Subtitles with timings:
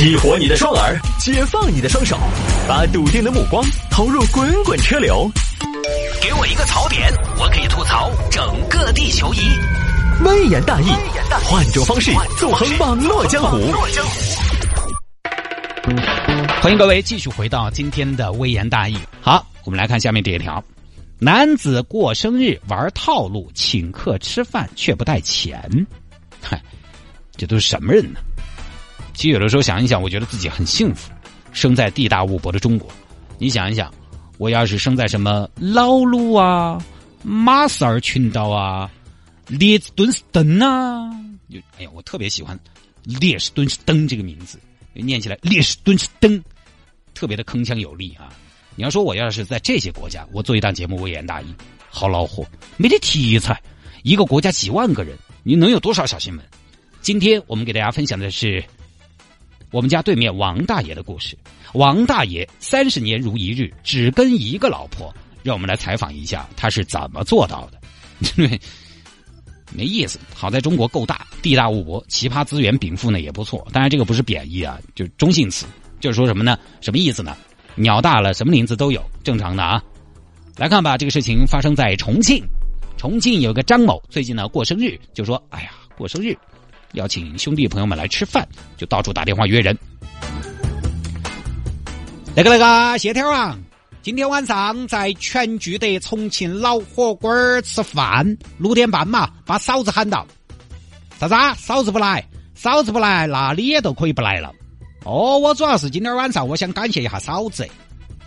[0.00, 2.18] 激活你的双耳，解放你的双手，
[2.66, 5.30] 把笃定的目光投入滚滚车流。
[6.22, 9.40] 给我一个槽点，我可以吐槽整个地球仪。
[10.24, 10.86] 微言大义，
[11.44, 13.58] 换种方式纵横网络江湖。
[16.62, 18.96] 欢迎各位继续回到今天的微言大义。
[19.20, 20.64] 好，我们来看下面这一条：
[21.18, 25.86] 男子过生日玩套路，请客吃饭却不带钱。
[26.40, 26.58] 嗨，
[27.36, 28.20] 这都是什么人呢？
[29.20, 31.12] 其实有的时候想一想，我觉得自己很幸福，
[31.52, 32.90] 生在地大物博的中国。
[33.36, 33.92] 你想一想，
[34.38, 36.82] 我要是生在什么老挝啊、
[37.22, 38.90] 马绍尔群岛啊、
[39.46, 41.10] 列支敦士登啊，
[41.76, 42.58] 哎呀，我特别喜欢
[43.04, 44.58] 列支敦士登这个名字。
[44.94, 46.42] 念起来列士敦士登，
[47.12, 48.32] 特别的铿锵有力啊！
[48.74, 51.54] 你要说我要是在这些国家，我做一档节目我言大义，
[51.90, 52.46] 好恼火，
[52.78, 53.60] 没得题材。
[54.02, 56.46] 一个国家几万个人，你能有多少小新闻？
[57.02, 58.64] 今天我们给大家分享的是
[59.70, 61.36] 我们家对面王大爷的故事。
[61.74, 65.14] 王大爷三十年如一日，只跟一个老婆。
[65.42, 68.58] 让我们来采访一下他是怎么做到的。
[69.72, 73.66] 没意思，好在中国够大，地大物博，奇葩资源禀赋呢也不错。
[73.72, 75.64] 当然这个不是贬义啊，就中性词，
[75.98, 76.58] 就是说什么呢？
[76.80, 77.36] 什么意思呢？
[77.76, 79.82] 鸟大了，什么林子都有，正常的啊。
[80.56, 82.44] 来看吧，这个事情发生在重庆，
[82.98, 86.36] 重庆有个张某，最近呢过生日，就说：“哎呀，过生日，
[86.94, 88.46] 邀请兄弟朋友们来吃饭，
[88.76, 89.76] 就到处打电话约人。”
[92.36, 93.58] 那个那个谢天王。
[94.02, 98.24] 今天晚上在全聚德重庆老火锅儿吃饭，
[98.56, 100.26] 六点半嘛，把嫂子喊到。
[101.18, 101.54] 啥子啊？
[101.54, 102.26] 嫂子不来？
[102.54, 104.50] 嫂子不来，那你也都可以不来了。
[105.04, 107.68] 哦，我主要是今天晚上我想感谢一下嫂子。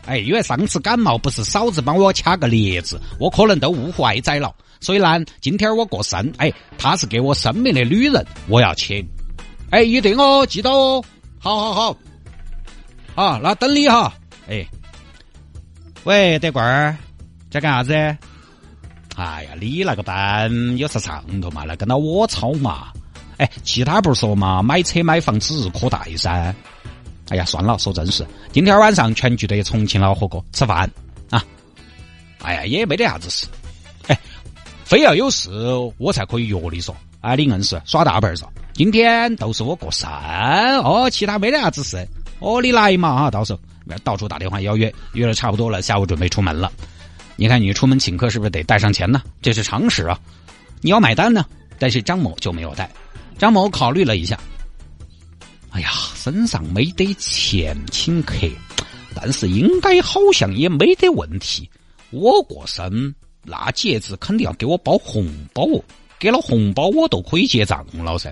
[0.06, 4.54] 哎，因为上次感冒不是嫂子帮我掐个列子，我可能都误坏崽了。
[4.80, 9.08] 所以呢，今天我过生，哎，她是给我生命的女人，我要请。
[9.70, 11.04] 哎，一定哦，记到哦。
[11.40, 11.98] 好好好。
[13.16, 14.14] 好，那等你哈。
[14.48, 14.66] 哎。
[16.04, 16.98] 喂，德贵儿，
[17.50, 17.94] 在干啥子？
[19.16, 21.64] 哎呀，你那个班有啥上头嘛？
[21.64, 22.92] 来跟到我操嘛！
[23.38, 26.54] 哎，其他不是说嘛，买车买房指日可待噻。
[27.30, 28.26] 哎呀，算了，说正事。
[28.52, 30.90] 今天晚上全聚德重庆老火锅吃饭
[31.30, 31.44] 啊！
[32.42, 33.48] 哎呀，也没得啥子事。
[34.08, 34.20] 哎，
[34.84, 35.50] 非要有事
[35.98, 36.96] 我才可以约你说。
[37.22, 38.44] 哎，你硬是耍大牌嗦。
[38.74, 40.10] 今天都是我过生
[40.82, 42.06] 哦，其他没得啥子事。
[42.40, 43.60] 哦，你来嘛哈，到时候。
[44.02, 46.72] 到处打电话邀约，约了差不多了，下午准备出门了。
[47.36, 49.22] 你看，你出门请客是不是得带上钱呢？
[49.42, 50.18] 这是常识啊。
[50.80, 51.46] 你要买单呢，
[51.78, 52.90] 但是张某就没有带。
[53.38, 54.40] 张某考虑了一下，
[55.74, 58.48] 哎呀，身上没得钱请客，
[59.16, 61.68] 但是应该好像也没得问题。
[62.12, 63.14] 我过生，
[63.44, 65.84] 那节子肯定要给我包红包哦，
[66.20, 68.32] 给了红包我都可以结账了噻。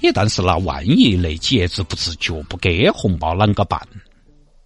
[0.00, 3.80] 哎，但是那万一那节子不自觉不给红包，啷个办？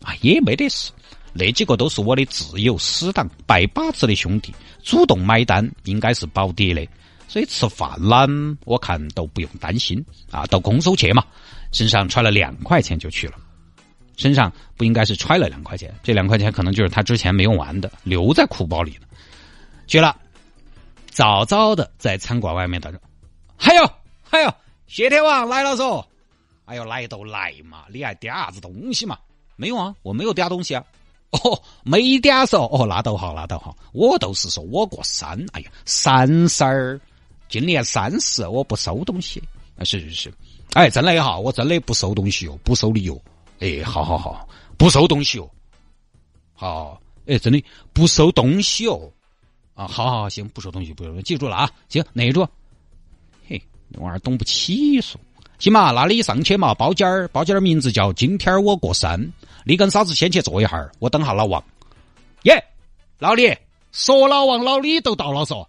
[0.03, 0.91] 啊，也没得事，
[1.33, 6.87] 那几个都是我的挚友、死党、拜把子的兄弟，主动买单应该是保底的，
[7.35, 10.01] 所以吃饭呢，我看都不用担心
[10.31, 11.25] 啊，到公司去嘛，
[11.73, 13.35] 身上揣了两块钱就去了，
[14.17, 19.09] 身上不应该是揣了两块钱，这两块钱可能就是他之前没用完的，留在裤包里了，
[19.89, 20.17] 去了，
[21.11, 23.01] 早早的在餐馆外面等着，
[23.57, 23.91] 还有
[24.23, 24.55] 还有，
[24.87, 26.07] 谢天王来了嗦，
[26.67, 29.19] 哎呦来都来嘛，你还点啥子东西嘛？
[29.57, 30.85] 没有啊，我没有点东西啊。
[31.31, 32.63] 哦，没点嗦。
[32.71, 33.77] 哦，那倒好，那倒好。
[33.93, 37.01] 我都是说我过三，哎呀，三三儿，
[37.55, 39.41] 今年三十，我不收东西。
[39.79, 40.35] 啊，是是是。
[40.73, 43.17] 哎，真的哈，我真的不收东西哦，不收礼哦。
[43.61, 45.49] 哎，好好好，不收东西哦。
[46.53, 49.09] 好，哎，真的不收东西哦。
[49.75, 51.71] 啊，好好好，行，不收东西，不收，记住了啊。
[51.89, 52.45] 行，内住。
[53.47, 55.15] 嘿，那玩意儿懂不起嗦。
[55.61, 59.33] 行嘛，那你上去嘛，包间儿，包间儿名字叫今天我过生。
[59.65, 61.63] 你跟嫂子先去坐一下儿，我等下老王。
[62.43, 62.65] 耶，
[63.21, 63.57] 老李，
[63.93, 65.65] 说老王老李都到了嗦。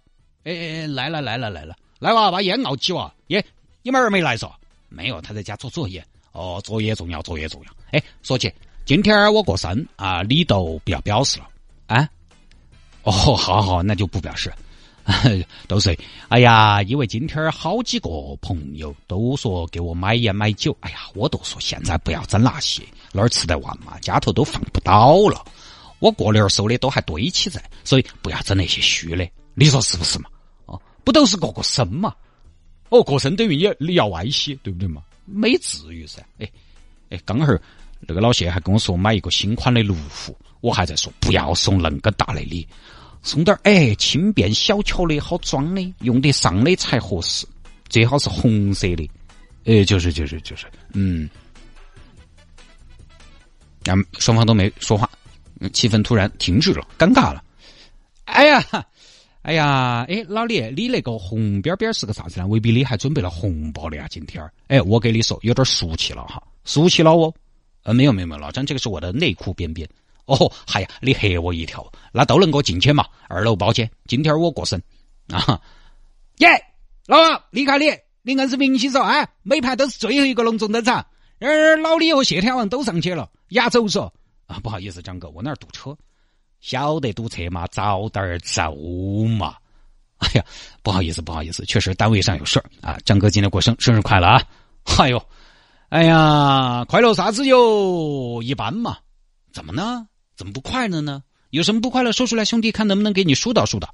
[0.46, 3.12] 哎哎，来了来了来了，来哇，把烟熬起哇。
[3.26, 3.44] 耶，
[3.82, 4.48] 你们儿没来嗦？
[4.88, 6.04] 没有，他在家做作业。
[6.30, 7.72] 哦，作业重要，作业重要。
[7.90, 8.52] 哎，说起
[8.84, 11.48] 今天我过生啊，你都不要表示了
[11.88, 12.08] 啊。
[13.02, 14.52] 哦，好好，那就不表示。
[15.66, 15.98] 都是，
[16.28, 18.08] 哎呀，因为今天好几个
[18.40, 23.98] 朋友都说给我买烟买酒，哎呀，我都说现在不要整那些，哪儿吃得完嘛？
[23.98, 25.44] 家头都放不到了，
[25.98, 30.28] 我过年收的都还堆起在，所以不要整那些虚的，你说是不是嘛？
[31.06, 32.12] 不都是过过生嘛？
[32.88, 35.02] 哦，过生等于你你要歪些，对不对嘛？
[35.24, 36.20] 没至于噻。
[36.40, 36.50] 哎
[37.10, 37.46] 哎，刚好
[38.00, 42.66] 那个老谢还跟我说买一个新款的路虎，我还在说不要送恁个大的礼。
[43.22, 47.46] 送点儿哎，轻便小巧的好装的，用得上的才合适，
[47.88, 49.08] 最好是红色的。
[49.64, 51.30] 哎，就是就是就是，嗯，
[53.84, 55.08] 然后双方都没说话，
[55.72, 57.42] 气氛突然停滞了，尴尬了。
[58.26, 58.60] 哎呀，
[59.46, 62.46] 哎呀，哎，老李，你那个红边边是个啥子呢？
[62.48, 64.04] 未必你还准备了红包的呀？
[64.10, 67.32] 今天哎，我给你说，有点俗气了哈，俗气了哦。
[67.84, 69.88] 呃，没有没有没有，老张，这个是我的内裤边边。
[70.24, 73.06] 哦，嗨呀，你吓我一跳，那都能够进去嘛？
[73.28, 74.82] 二楼包间，今天我过生
[75.28, 75.62] 啊！
[76.38, 76.48] 耶，
[77.06, 77.84] 老王，你看你，
[78.22, 81.06] 你硬是明星说，哎，每盘都是最后一个隆重登场。
[81.38, 84.12] 而老李和谢天王都上去了，压轴说
[84.48, 85.96] 啊，不好意思，张哥，我那儿堵车，
[86.60, 88.74] 晓得堵车嘛，早点儿走
[89.38, 89.54] 嘛。
[90.18, 90.44] 哎呀，
[90.82, 92.98] 不好意思，不好意思，确实单位上有事儿啊。
[93.04, 94.42] 张哥今天过生，生日快乐啊！
[94.98, 95.22] 哎呦，
[95.90, 98.40] 哎呀，快乐啥子哟？
[98.42, 98.96] 一般嘛。
[99.52, 100.06] 怎么呢？
[100.36, 101.22] 怎么不快乐呢？
[101.50, 102.12] 有什么不快乐？
[102.12, 103.88] 说出来，兄弟，看能不能给你疏导疏导。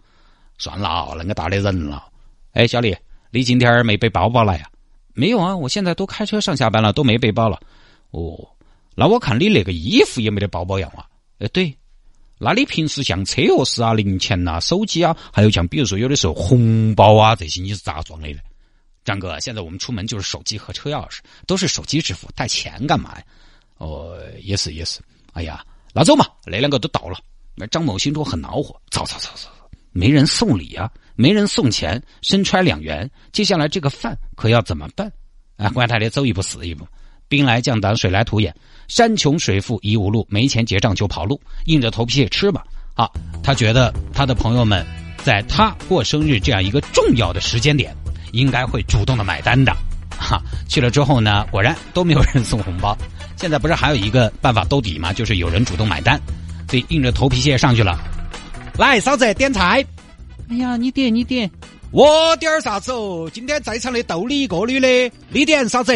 [0.58, 2.04] 算了，那个大的人了。
[2.52, 2.96] 哎，小李，
[3.30, 4.68] 你今天没背包包来呀？
[5.14, 7.60] 没有啊，我现在都开车上下班了，都没背包了。
[8.12, 8.38] 哦，
[8.94, 11.06] 那我看你那个衣服也没得包包样啊。
[11.38, 11.76] 哎，对，
[12.44, 18.38] 那你平时像车钥匙啊、零钱呐、手机啊，还有像比如说有的时候红包啊这些，你是咋装的呢？
[19.04, 23.24] 张哥，现在我们出门就是手机和车钥匙，都是手机支付，带钱干嘛呀？
[23.78, 24.98] 哦，也是也是。
[25.34, 27.16] 哎呀，那走嘛，那两个都到了。
[27.54, 35.12] 那张某心中很恼火，走走走走走，没人送礼啊，没人送钱，身揣两元，接下来这个饭可要怎么办？
[35.56, 36.84] 啊，管他的，走一步死一步。
[37.32, 38.54] 兵来将挡，水来土掩，
[38.88, 42.62] 山穷水复疑无路，没钱结账就跑路，硬着头皮吃吧。
[42.92, 43.08] 啊，
[43.42, 44.84] 他觉得他的朋友们
[45.24, 47.96] 在他过生日这样一个重要的时间点，
[48.32, 49.74] 应该会主动的买单的。
[50.10, 52.94] 哈， 去了之后呢，果然都没有人送红包。
[53.38, 55.10] 现在不是还有一个办法兜底吗？
[55.10, 56.20] 就是有人主动买单，
[56.68, 57.98] 所以硬着头皮先上去了。
[58.76, 59.82] 来，嫂子点菜。
[60.50, 61.50] 哎呀，你点你点，
[61.92, 63.30] 我点啥子哦？
[63.32, 65.94] 今天在场的逗你一个女的，你点嫂子。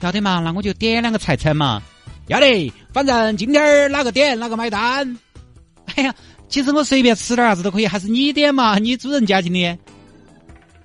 [0.00, 1.82] 要得嘛，那我就点两个菜菜嘛。
[2.28, 5.16] 要得，反正今天哪个点哪个买单。
[5.94, 6.14] 哎呀，
[6.48, 9.78] 其实我随便吃点啥子都可以，还是你点嘛，你主人家今天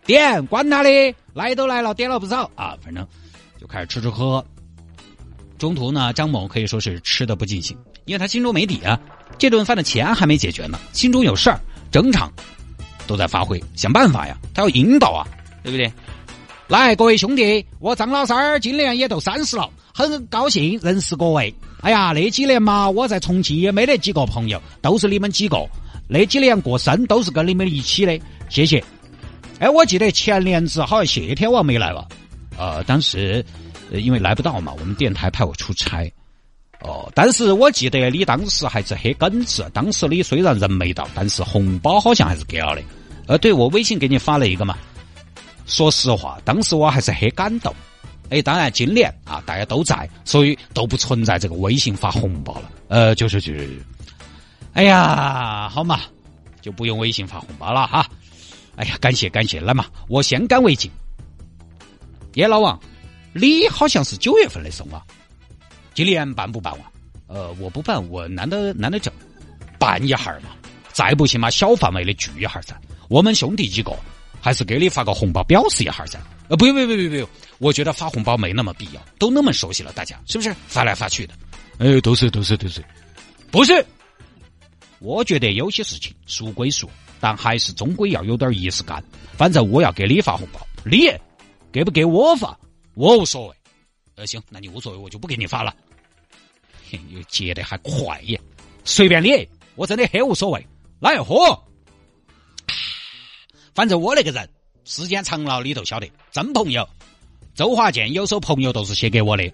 [0.06, 0.90] 点，管他的，
[1.34, 3.06] 来都来了，点了不少啊，反正
[3.60, 4.46] 就开始吃吃喝。
[5.58, 9.00] 中途呢，张某可以说是吃的不尽兴，因为他心中没底啊，
[9.38, 11.60] 这顿饭的钱还没解决呢，心中有事儿，
[11.92, 12.32] 整场
[13.08, 15.28] 都在发挥，想办法呀，他要引导啊，
[15.64, 15.92] 对不对？
[16.72, 21.54] 来，各位兄弟，我张老三儿今年也都三十了，很高兴认识各位。
[21.82, 25.58] 哎呀，那几年嘛，我在重庆也没得几个朋友，都是你们几个。
[26.08, 28.82] 那几年过生都是跟你们一起的，谢谢。
[29.60, 32.08] 哎，我记得前年子好像谢天王没来吧？
[32.58, 33.46] 呃，当时。
[33.92, 36.10] 因为来不到嘛，我们电台派我出差，
[36.80, 42.82] 哦，但是我记得你当时还是很耿直，当时你虽然人没到，但是红包好像还是给了的，
[43.28, 44.78] 呃，对我微信给你发了一个嘛。
[45.72, 47.74] 说实话，当时我还是很感动。
[48.30, 52.72] 哎，当然今年啊，大家都在，所以都不存在这个微信发红包了。
[52.90, 53.82] 呃，就是就是，
[54.74, 56.02] 哎呀，好嘛，
[56.62, 58.06] 就不用微信发红包了哈。
[58.76, 60.92] 哎呀，感谢感谢，来嘛，我先干为敬。
[62.36, 62.80] 耶，老王。
[63.34, 65.02] 你好像是九月份的送啊，
[65.94, 66.82] 今年办不办完？
[67.28, 69.12] 呃，我不办，我难得难得整，
[69.80, 70.50] 办一下嘛，
[70.92, 72.76] 再不行嘛，小范围的聚一下噻。
[73.08, 73.94] 我们兄弟几个，
[74.42, 76.20] 还是给你发个红包表示一下噻。
[76.50, 77.30] 呃，不用不用不用不用，
[77.60, 81.34] 我觉得发红包没那么必要，都那么熟悉了，大家是不是发来发去的？
[81.78, 82.84] 哎，都是都是都是，
[83.50, 83.86] 不是？
[85.00, 89.04] 我觉得有些事情俗归俗，但还是终归要有点仪式感。
[89.38, 91.10] 反正我要给你发红包，你
[91.72, 92.60] 给不给我发？
[92.94, 93.56] 我无所谓，
[94.16, 95.74] 呃，行，那你无所谓，我就不给你发了。
[96.92, 98.40] 你结的还快耶，
[98.84, 100.68] 随便你，我真的很无所谓。
[101.00, 101.58] 来喝，
[103.74, 104.48] 反正我那个人，
[104.84, 106.88] 时间长了你都晓得，真朋友。
[107.56, 109.52] 周华健有首朋友都是写给我的，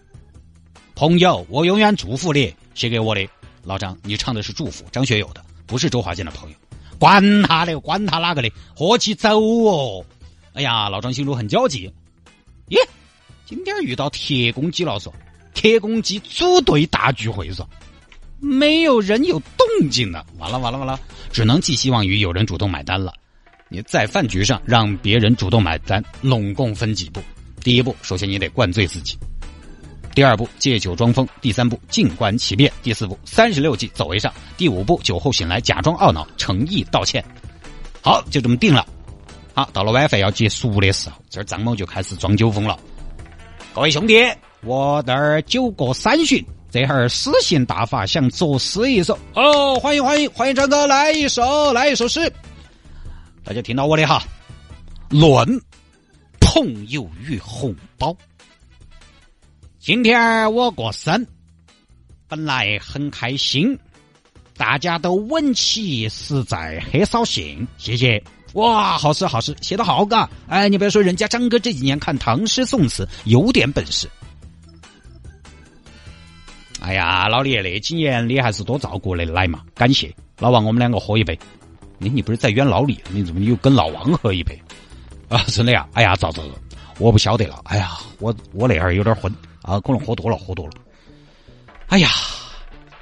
[0.95, 3.27] 朋友，我永远祝福你，写给我的。
[3.63, 6.55] 老张，你唱的是祝福，张学友的，不是周华健的朋友。
[6.99, 10.05] 管他的，管他哪个的，喝起走哦。
[10.53, 11.91] 哎呀，老张心中很焦急。
[12.69, 12.79] 耶。
[13.45, 15.11] 今天遇到铁公鸡了，嗦
[15.53, 17.65] 铁公鸡组队大聚会，嗦
[18.39, 20.99] 没有人有动静了，完了完了完了，
[21.31, 23.13] 只能寄希望于有人主动买单了。
[23.69, 27.21] 你在饭局上让别人主动买单，拢共分几步？
[27.61, 29.17] 第一步，首先你得灌醉自己；
[30.15, 37.23] 第二步，借酒装疯；第三步，静观其变；第四步，三十六计走为上；第五步，酒后醒来假装懊恼，诚意道歉。
[38.01, 38.87] 好，就这么定了。
[39.53, 42.79] 好，到了晚饭要结束的时候，这儿张某就开始装酒疯了。
[43.75, 44.23] 各位兄弟，
[44.63, 49.17] 我这儿酒过三巡，这会儿诗兴大发，想作诗一首。
[49.33, 52.31] 哦，欢迎欢迎欢迎张哥来一首来一首诗。
[53.47, 54.21] 大家听到我的哈，
[55.09, 55.47] 论
[56.41, 58.13] 朋友与红包。
[59.79, 61.25] 今天我过生，
[62.27, 63.79] 本来很开心，
[64.57, 67.65] 大家都稳起实在，很扫兴。
[67.77, 70.29] 谢谢，哇，好事好事，写的好嘎！
[70.49, 74.09] 哎，你不要说，人家张哥这几年看唐诗宋词有点本事。
[76.81, 81.39] 哎呀，老李，那几年你还是多照顾的来嘛，感谢老王，我们两个喝一杯。
[81.99, 84.59] 你你不是在冤老李，你怎么又跟老王喝一杯？
[85.29, 85.87] 啊，真的呀！
[85.93, 86.41] 哎呀，咋子？
[86.99, 87.61] 我不晓得了。
[87.65, 90.73] 哎呀，我我那儿有点昏啊，可能喝多了，喝多了。
[91.87, 92.09] 哎呀，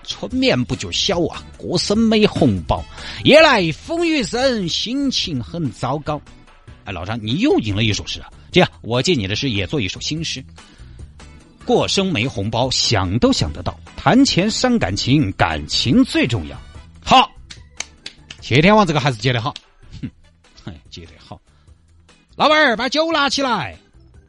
[0.04, 2.84] 春眠不觉晓啊，过生没红包，
[3.24, 6.22] 夜来风雨声，心情很糟糕。
[6.86, 8.30] 哎，老张，你又吟了一首诗啊！
[8.52, 10.44] 这样，我借你的诗也做一首新诗。
[11.66, 13.78] 过生没红包，想都想得到。
[13.98, 16.56] 谈钱伤感情，感情最重要。
[17.04, 17.32] 好，
[18.46, 19.52] 谢天王这个还是接的好。
[20.00, 20.10] 哼，
[20.64, 21.42] 嘿，接的好。
[22.36, 23.75] 老板儿，把酒拿起来。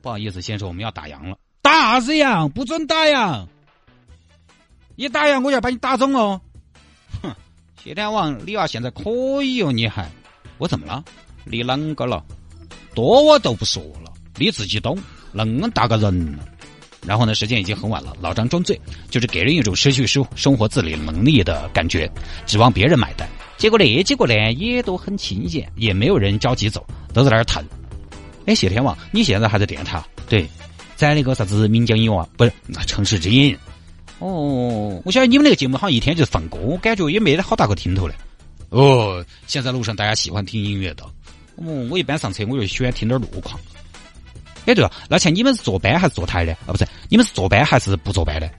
[0.01, 1.37] 不好意思，先生，我们要打烊了。
[1.61, 2.49] 打啥子烊？
[2.49, 3.47] 不准打烊！
[4.95, 6.41] 一打烊，我就要把你打肿哦。
[7.21, 7.31] 哼，
[7.85, 10.11] 谢天王，你娃现在可以哦，你还？
[10.57, 11.05] 我怎么了？
[11.45, 12.25] 你啷个了？
[12.95, 14.99] 多我都不说了，你自己懂。
[15.31, 16.49] 那么大个人了。
[17.03, 17.35] 然后呢？
[17.35, 18.17] 时间已经很晚了。
[18.19, 18.81] 老张装醉，
[19.11, 22.11] 就是给人一种失去生生活自理能力的感觉，
[22.47, 23.29] 指望别人买单。
[23.57, 27.65] 结果那几个呢，也都很清闲，也没有人着急走，都在那儿谈。
[28.45, 30.03] 哎，谢天王，你现在还在电台？
[30.29, 30.47] 对，
[30.95, 33.57] 在那个啥子岷江音啊，不是那城市之音。
[34.19, 38.15] 哦，我晓得你们那个节目好像一天就放歌，我感觉也没得好大个听头嘞。
[38.69, 41.05] 哦，现在路上大家喜欢听音乐的。
[41.57, 43.59] 哦，我一般上车我就喜欢听点路况。
[44.67, 46.53] 哎，对了，那像你们是坐班还是坐台的？
[46.67, 48.51] 啊，不是，你们是坐班还是不坐班的？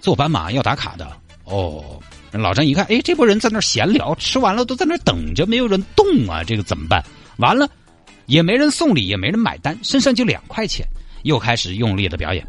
[0.00, 1.10] 坐班嘛，要打卡的。
[1.44, 2.00] 哦，
[2.40, 7.04] 老张一看，哎，这波人在那闲聊，吃完了都在那等着，没有人动啊，这个怎么办？
[7.38, 7.68] 完了，
[8.26, 10.86] 也没人送礼，也没人买单，身上就两块钱，
[11.22, 12.46] 又开始用力的表演。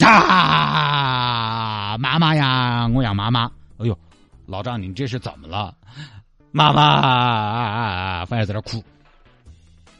[0.00, 3.50] 啊，妈妈呀，我要妈妈！
[3.78, 3.96] 哎呦，
[4.46, 5.74] 老张，你这是怎么了？
[6.50, 8.82] 妈妈，反正在那哭。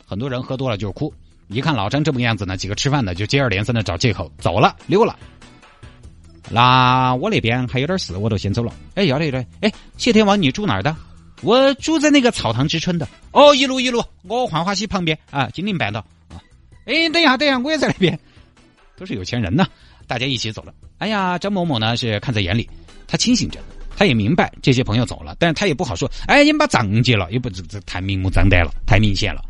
[0.07, 1.13] 很多人喝多了就是哭。
[1.49, 5.19] 一看老张这么个样子呢，几个吃饭的就接二连三的找借口走了溜了。
[6.55, 8.75] 那我那边还有点事，我就先走了。
[8.95, 9.47] 哎，要得要得。
[9.63, 10.95] 哎，谢天王，你住哪儿的？
[11.41, 13.09] 我住在那个草堂之春的。
[13.31, 16.37] 哦，一路一路，我浣花溪旁边啊，金陵半岛啊。
[16.85, 18.19] 哎，等一下，等一下，我也在那边。
[18.97, 19.67] 都是有钱人呐，
[20.07, 20.75] 大家一起走了。
[20.99, 22.69] 哎呀，张某某呢是看在眼里，
[23.07, 23.59] 他清醒着，
[23.97, 26.09] 他也明白这些朋友走了，但是他也不好说。
[26.27, 29.43] 哎，你们把账结了，也不这这太明目张胆了，太明显了。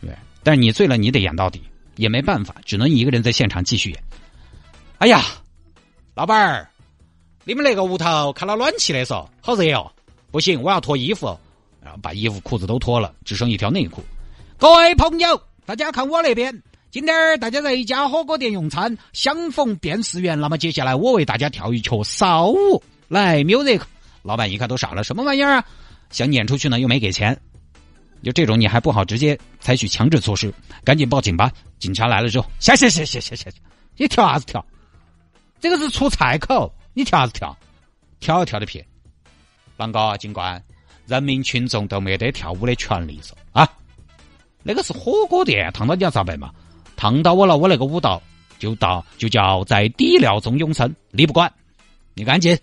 [0.00, 0.10] 对
[0.44, 1.60] 但是你醉了，你得演到底，
[1.96, 4.02] 也没办法，只能一个人在现场继续演。
[4.98, 5.22] 哎呀，
[6.14, 6.68] 老板儿，
[7.42, 9.90] 你们那个屋头开了暖气的嗦，好热哦！
[10.30, 11.36] 不行，我要脱衣服，
[11.82, 14.00] 然后把衣服裤子都脱了，只剩一条内裤。
[14.56, 20.40] 各位朋友，大家看我那边，今天大家在一家火锅店用餐，相逢便是缘。
[20.40, 23.80] 那么接下来我为大家跳一曲骚舞，来，music。
[24.22, 25.64] 老板一看都傻了，什么玩意儿啊？
[26.10, 27.36] 想撵出去呢，又没给钱。
[28.22, 30.54] 就这种，你还不好直接采取强制措施，
[30.84, 31.50] 赶紧报警吧！
[31.80, 33.50] 警察来了之后，下下下下下下，
[33.96, 34.64] 你跳啥子跳？
[35.64, 37.56] 这个是出菜口，你跳啥子跳？
[38.20, 38.84] 跳跳的屁！
[39.78, 40.62] 啷个警官？
[41.06, 43.66] 人民群众都没得跳舞的权利嗦啊！
[44.62, 46.52] 那个是火锅店，烫到你要咋办嘛？
[46.96, 48.22] 烫到我了，我那个舞蹈
[48.58, 51.50] 就到就叫在底料中永生，你不管，
[52.12, 52.54] 你赶紧，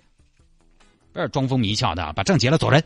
[1.11, 2.83] 不要装疯迷窍的，把账结了走人，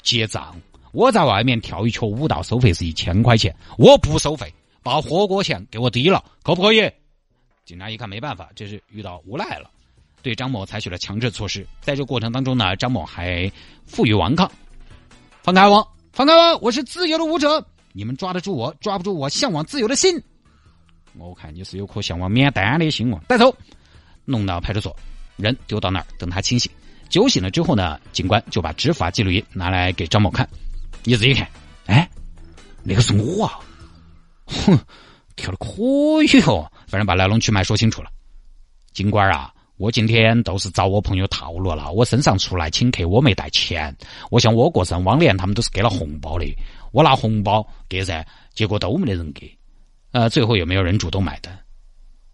[0.00, 0.56] 结账。
[0.92, 4.50] 我在外面跳一曲舞蹈，收费是一千块钱，我不收费，
[4.82, 6.90] 把火锅钱给我抵了，可不可以？
[7.64, 9.70] 警察一看没办法，这是遇到无赖了，
[10.20, 11.66] 对张某采取了强制措施。
[11.80, 13.50] 在这过程当中呢，张某还
[13.86, 14.50] 负隅顽抗，
[15.42, 20.22] 放开我，放开我，我是自由的舞者，你们抓得住我，抓不住我向往自由的心。
[21.14, 23.56] 我看你是有颗向往免单的心哦，带走，
[24.26, 24.94] 弄到派出所，
[25.36, 26.70] 人丢到那儿，等他清醒，
[27.08, 30.46] 酒醒了之后呢，警官就把执法记录仪拿来给张某看。
[31.02, 31.48] 你自己看，
[31.86, 32.06] 哎，
[32.82, 33.60] 那个是我啊！
[34.46, 34.78] 哼，
[35.36, 38.10] 跳的可以哦，反正把来龙去脉说清楚了。
[38.92, 43.94] 警官啊，我今天都是找我朋友套路了，我身上出来请客，我没带钱。
[44.30, 46.46] 我想我过生往年他们都是给了红包的，
[46.92, 48.24] 我拿红包给噻，
[48.54, 49.52] 结果都没得人给。
[50.12, 51.58] 呃，最后有没有人主动买单？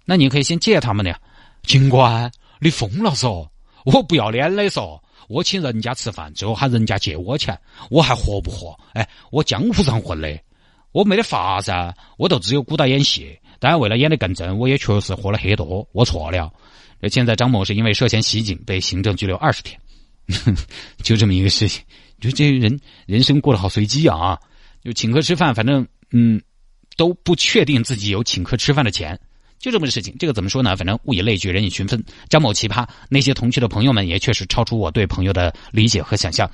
[0.05, 1.19] 那你可以先借他们的。
[1.63, 3.49] 警官，你疯了嗦！
[3.85, 5.01] 我不要脸的嗦！
[5.29, 8.79] 我请人家吃饭，最后喊人家借我钱，我还活不活？
[8.93, 10.39] 哎，我江湖上混的，
[10.93, 13.39] 我没得法噻，我都只有鼓捣演戏。
[13.59, 16.51] 当然，为了演得更真，我也确实喝了很多，我错了。
[17.11, 19.81] 现在张某是因为涉嫌袭警被行政拘留二十天，
[21.03, 21.83] 就这么一个事情。
[22.21, 24.39] 就这些人人生过得好随机啊！
[24.85, 26.41] 就请客吃饭，反正嗯
[26.97, 29.19] 都不确定自己有请客吃饭的钱，
[29.59, 30.15] 就这么个事情。
[30.19, 30.77] 这个怎么说呢？
[30.77, 32.03] 反正物以类聚，人以群分。
[32.29, 36.51] 张某奇葩，那些同去的朋友们也确实超出我对朋友的理解和想象。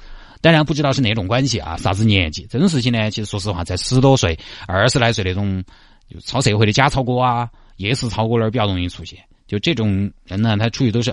[0.46, 2.46] 当然不知道是哪种关系啊，啥子年纪？
[2.48, 4.38] 这种事情呢，其实说实话，在十多岁、
[4.68, 5.60] 二十来岁那种
[6.08, 9.18] 就超社会的假超哥啊、夜市超哥那儿比较容易出现。
[9.48, 11.12] 就这种人呢，他出去都是，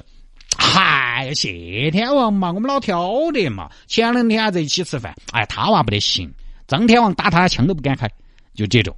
[0.56, 3.72] 嗨，谢天王嘛，我们老挑的嘛。
[3.88, 6.32] 前两天还在一起吃饭，哎，他娃不得行，
[6.68, 8.08] 张天王打他枪都不敢开。
[8.54, 8.96] 就这种，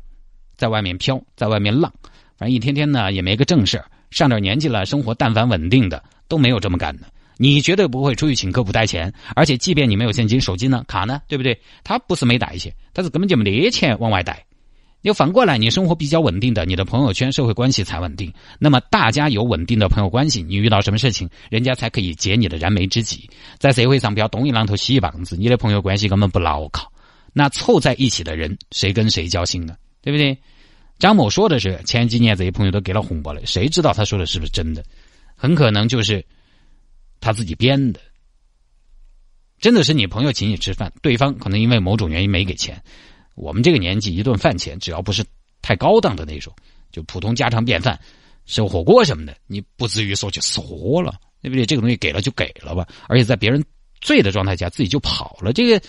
[0.57, 1.89] 在外面飘，在外面浪，
[2.37, 7.07] 反正一天天呢也没个正事上点年纪了，生活但凡稳定的都没有这么干的。
[7.37, 11.59] 你绝对不会出去请客不带钱，而且即便你没有现金、手机呢、卡呢，对不对？
[11.83, 14.45] 他不是没带一些，他是根本就没得钱往外带。
[15.01, 18.33] 你反过来，你生活比较稳定的，你的朋友圈、社会关系才稳定。
[18.57, 23.29] 那么大家有稳定的朋友关系，你遇到什么事情，人家才可以解你的燃眉之急。
[23.59, 26.91] 在社会上不要东一榔头西一棒子，你的朋友关系根本不牢靠。
[27.33, 29.75] 那凑在一起的人，谁跟谁交心呢？
[30.01, 30.35] 对不对？
[30.97, 34.83] 张某说的是前几年这些朋友都给了红包了，谁知道他说的是不是真的？
[35.35, 36.25] 很可能就是
[37.25, 37.99] 他自己编的。
[39.59, 42.79] 真的是你朋友请你吃饭，对方可能因为某种原因没给钱。
[43.33, 45.25] 我们这个年纪，一顿饭钱只要不是
[45.59, 46.53] 太高档的那种，
[46.91, 47.99] 就普通家常便饭，
[48.45, 51.65] 吃火锅什么的，你不至于说就说了，对不对？
[51.65, 53.63] 这个东西给了就给了吧，而且在别人
[54.01, 55.81] 醉的状态下自己就跑了，这个。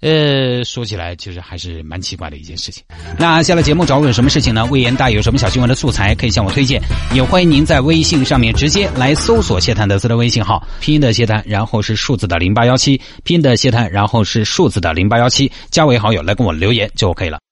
[0.00, 2.84] 呃，说起来其实还是蛮奇怪的一件事情。
[3.18, 4.64] 那下了节目找我有什么事情呢？
[4.66, 6.80] 魏延大有什么小新闻的素材可以向我推荐，
[7.14, 17.45] 也欢迎您在微信上面直接来搜索谢探德斯的微信号，拼音的谢探，然后是数字的零八幺七，拼音的谢探，然后是数字的零八幺七，加为好友来跟我留言就 OK 了。